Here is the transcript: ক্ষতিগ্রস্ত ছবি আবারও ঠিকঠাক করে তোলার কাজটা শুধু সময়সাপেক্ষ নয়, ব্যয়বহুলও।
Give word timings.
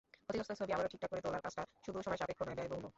ক্ষতিগ্রস্ত 0.25 0.51
ছবি 0.59 0.71
আবারও 0.75 0.91
ঠিকঠাক 0.93 1.09
করে 1.11 1.21
তোলার 1.25 1.43
কাজটা 1.45 1.63
শুধু 1.85 1.97
সময়সাপেক্ষ 2.05 2.41
নয়, 2.45 2.57
ব্যয়বহুলও। 2.59 2.89